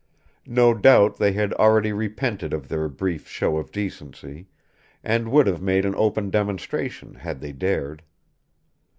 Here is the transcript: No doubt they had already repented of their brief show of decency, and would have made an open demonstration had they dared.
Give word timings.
No 0.47 0.73
doubt 0.73 1.17
they 1.19 1.33
had 1.33 1.53
already 1.53 1.93
repented 1.93 2.53
of 2.53 2.67
their 2.69 2.89
brief 2.89 3.27
show 3.27 3.57
of 3.57 3.71
decency, 3.71 4.47
and 5.03 5.29
would 5.31 5.45
have 5.45 5.61
made 5.61 5.85
an 5.85 5.93
open 5.95 6.31
demonstration 6.31 7.13
had 7.13 7.39
they 7.39 7.51
dared. 7.51 8.01